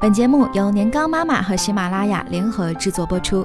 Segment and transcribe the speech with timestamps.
[0.00, 3.44] 本节目由年糕妈妈和喜马拉雅联合制作播出。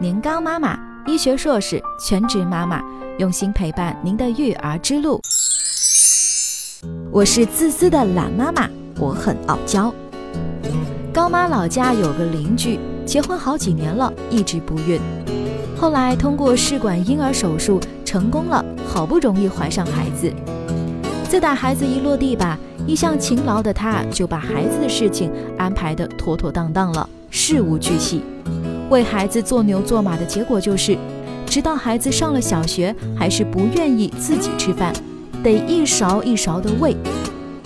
[0.00, 2.82] 年糕妈妈，医学硕士，全职妈妈，
[3.18, 5.20] 用心陪伴您的育儿之路。
[7.12, 8.68] 我是自私的懒妈妈，
[8.98, 9.94] 我很傲娇。
[11.12, 15.00] 高妈老家有个邻居，结婚好几年了，一直不孕。
[15.78, 20.32] 后来通过试管婴儿手术成功了，好不容易怀上孩子。
[21.28, 28.22] 自打孩子一落地吧，一向勤劳的她就把孩子的事情安排得妥妥当当了，事无巨细。
[28.90, 30.96] 为孩子做牛做马的结果就是，
[31.46, 34.92] 直到孩子上了小学，还是不愿意自己吃饭，
[35.42, 36.94] 得一勺一勺的喂。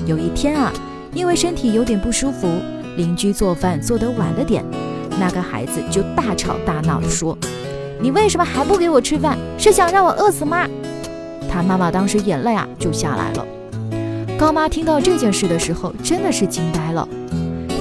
[0.07, 0.73] 有一天啊，
[1.13, 2.49] 因为身体有点不舒服，
[2.97, 4.65] 邻居做饭做得晚了点，
[5.19, 7.37] 那个孩子就大吵大闹地说
[8.01, 9.37] ：“你为什么还不给我吃饭？
[9.59, 10.67] 是想让我饿死吗？”
[11.51, 13.47] 他妈妈当时眼泪啊就下来了。
[14.39, 17.07] 高妈听到这件事的时候，真的是惊呆了。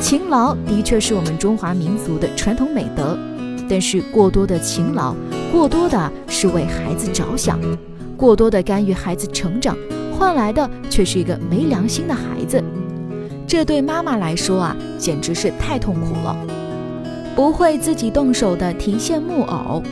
[0.01, 3.15] 勤劳的确是我们中华民族的传统美德，
[3.69, 5.13] 但是过多的勤劳，
[5.51, 7.59] 过多的是为孩子着想，
[8.17, 9.77] 过多的干预孩子成长，
[10.17, 12.59] 换来的却是一个没良心的孩子。
[13.47, 16.35] 这对妈妈来说啊，简直是太痛苦了。
[17.35, 19.83] 不会自己动手的提线木偶。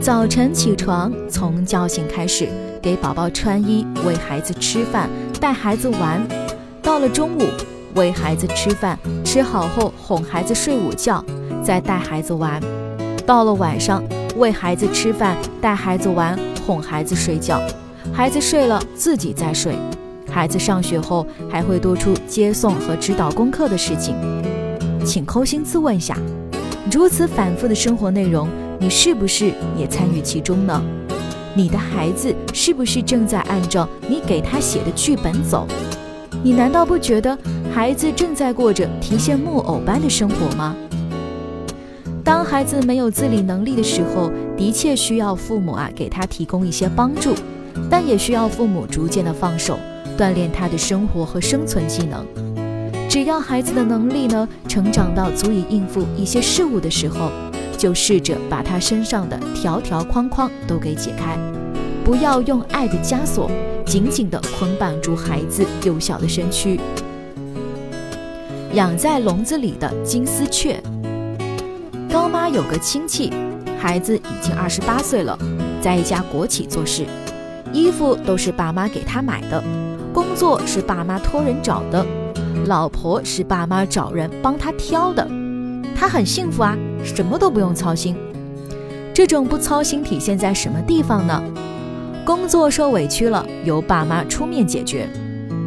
[0.00, 2.48] 早晨起床，从叫醒开始，
[2.80, 6.22] 给宝宝穿衣，喂孩子吃饭，带孩子玩。
[6.82, 7.42] 到了中午，
[7.94, 11.24] 喂孩子吃饭，吃好后哄孩子睡午觉，
[11.64, 12.60] 再带孩子玩。
[13.26, 14.04] 到了晚上，
[14.36, 17.60] 喂孩子吃饭，带孩子玩，哄孩子睡觉。
[18.12, 19.74] 孩子睡了，自己再睡。
[20.30, 24.14] 孩子上学后，还会多出接送和指导功课的事情。
[25.06, 26.16] 请抠心自问下，
[26.92, 28.46] 如此反复的生活内容。
[28.78, 30.82] 你是不是也参与其中呢？
[31.60, 35.66] 你的孩子是不是正在按照你给他写的剧本走？
[36.42, 37.38] 你难道不觉得
[37.70, 40.74] 孩子正在过着提线木偶般的生活吗？
[42.24, 47.34] 当孩子没有自理能力的时候，的确需要父母啊给他提供一些帮助，
[47.90, 49.78] 但也需要父母逐渐的放手，
[50.16, 52.24] 锻炼他的生活和生存技能。
[53.06, 57.30] 只要孩子的能力呢成长到足以应付一些事物的时候。
[57.80, 61.38] 就试着把他身上的条条框框都给解开，
[62.04, 63.50] 不要用爱的枷锁
[63.86, 66.78] 紧紧地捆绑住孩子幼小的身躯。
[68.74, 70.78] 养在笼子里的金丝雀。
[72.12, 73.32] 高妈有个亲戚，
[73.78, 75.38] 孩子已经二十八岁了，
[75.80, 77.06] 在一家国企做事，
[77.72, 79.64] 衣服都是爸妈给他买的，
[80.12, 82.04] 工作是爸妈托人找的，
[82.66, 85.26] 老婆是爸妈找人帮他挑的，
[86.00, 86.74] 他很幸福啊。
[87.02, 88.14] 什么都不用操心，
[89.14, 91.42] 这种不操心体现在什么地方呢？
[92.26, 95.06] 工作受委屈了，由爸妈出面解决；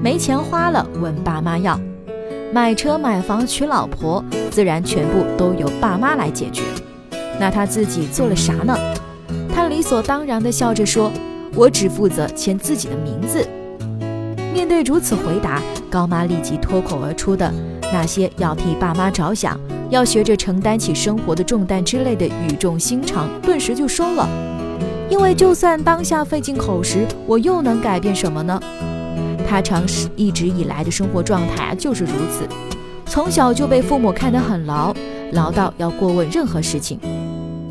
[0.03, 1.75] 没钱花了，问爸妈要；
[2.53, 6.61] 买车买房娶老婆，自然全部都由爸妈来解决。
[7.39, 8.77] 那他自己做了啥呢？
[9.53, 11.11] 他理所当然地笑着说
[11.55, 13.43] ：“我只负责签自己的名字。”
[14.53, 17.51] 面对如此回答，高妈立即脱口而出的
[17.91, 19.59] 那些要替爸妈着想。
[19.93, 24.27] 要学着承担起生活的重担之类的语重心长，顿时就收了。
[25.07, 28.59] 因为就算当下费尽口舌，我又能改变什么呢？
[29.47, 32.47] 他长时一直以来的生活状态啊，就是如此。
[33.05, 34.91] 从小就被父母看得很牢，
[35.33, 36.99] 牢到要过问任何事情。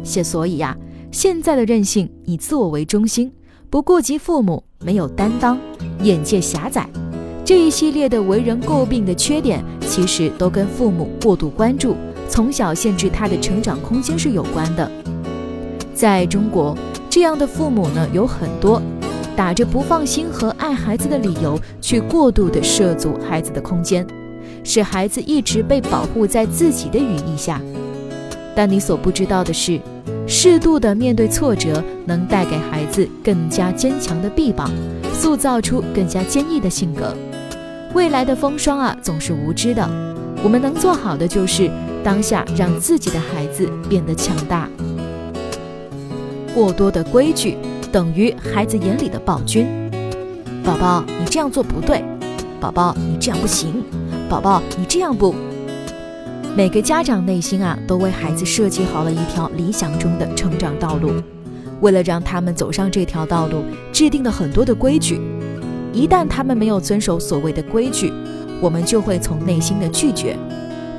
[0.04, 0.77] 现所以呀，
[1.10, 3.33] 现在的任性，以自我为中心，
[3.69, 5.59] 不顾及父母，没有担当，
[6.04, 6.89] 眼界狭窄，
[7.44, 11.97] 这一系列的为人诟病的缺点，其实都跟父母过度关注。
[12.32, 14.91] 从小限制他的成长空间是有关的。
[15.93, 16.75] 在中国，
[17.10, 18.81] 这样的父母呢有很多，
[19.37, 24.06] 打着不放心和爱孩子的理由，去过度的涉足孩子的空间，
[24.65, 27.60] 使孩子一直被保护在自己的羽翼下。
[28.56, 29.78] 但你所不知道的是，
[30.26, 34.71] 适度的面对挫折，能带给孩子更加坚强的臂膀，
[35.12, 37.15] 塑造出更加坚毅的性格。
[37.92, 39.87] 未来的风霜啊，总是无知的。
[40.42, 41.71] 我们能做好的就是。
[42.04, 44.69] 当下让自己的孩子变得强大。
[46.54, 47.57] 过多的规矩
[47.91, 49.66] 等于孩子眼里的暴君。
[50.65, 52.04] 宝宝，你这样做不对。
[52.60, 53.83] 宝宝，你这样不行。
[54.28, 55.34] 宝宝，你这样不。
[56.57, 61.13] 每个家长内心啊，都为孩子设计好了一条理想中的成长道路。
[61.81, 65.21] 为了让他们走上这条道路，制定了很多的规矩。
[65.93, 68.13] 一旦他们没有遵守所谓的规矩，
[68.60, 70.37] 我们就会从内心的拒绝。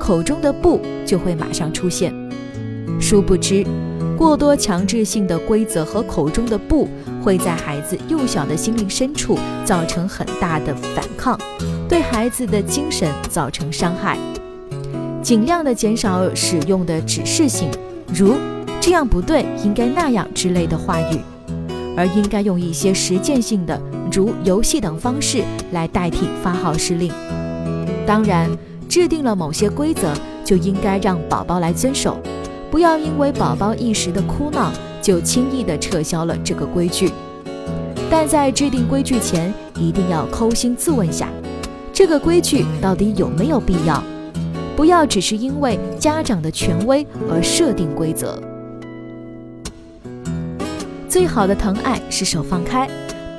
[0.03, 2.13] 口中的不就会马上出现，
[2.99, 3.65] 殊不知，
[4.17, 6.89] 过多强制性的规则和口中的不
[7.23, 11.39] 会在孩子幼小的心灵深处造成很大的反抗，
[11.87, 14.17] 对孩子的精神造成伤害。
[15.21, 17.69] 尽量的减少使用的指示性，
[18.13, 18.35] 如
[18.81, 21.17] “这样不对，应该那样”之类的话语，
[21.95, 25.41] 而应该用一些实践性的，如游戏等方式
[25.71, 27.09] 来代替发号施令。
[28.05, 28.49] 当然，
[28.93, 30.13] 制定了某些规则，
[30.45, 32.15] 就应该让宝宝来遵守，
[32.69, 37.11] 不要因为宝宝一时的哭闹，就轻易的撤销了这个规矩。
[38.07, 41.27] 但在制定规矩前，一定要抠心自问下，
[41.91, 43.99] 这个规矩到底有没有必要？
[44.75, 48.39] 不要只是因为家长的权威而设定规则。
[51.09, 52.87] 最好的疼爱是手放开，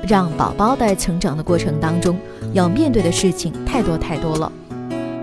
[0.05, 2.19] 让宝宝在成长的过程当中
[2.51, 4.51] 要面对的事情太多太多了。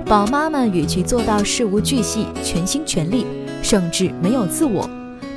[0.06, 3.26] 宝妈们与其做到事无巨细、全心全力，
[3.62, 4.88] 甚至没有自我，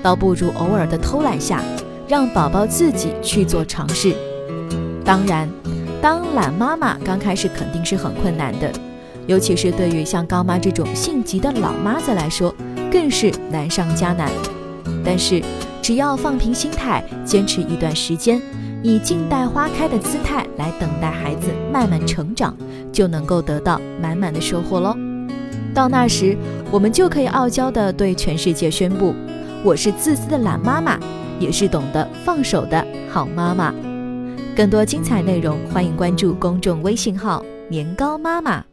[0.04, 1.62] 倒不如偶尔的偷懒下，
[2.08, 4.14] 让宝宝自己去做尝试。
[5.04, 5.50] 当然，
[6.02, 8.72] 当懒妈妈刚开始肯定是很困难的。
[9.28, 12.54] 尤其是对于像高妈这种性急的老妈子来说，
[12.92, 14.30] 更是难上加难。
[15.04, 15.42] 但是，
[15.82, 18.42] 只要放平心态，坚持一段时间，
[18.88, 22.56] 以静待花开的姿态来等待孩子慢慢成长，
[22.92, 24.96] 就能够得到满满的收获喽。
[25.74, 26.38] 到那时，
[26.70, 29.16] 我们就可以傲娇地对全世界宣布：
[29.64, 31.00] 我是自私的懒妈妈，
[31.40, 33.74] 也是懂得放手的好妈妈。
[34.56, 38.64] 更多精彩内容，欢迎关注公众微信号“年糕妈妈”。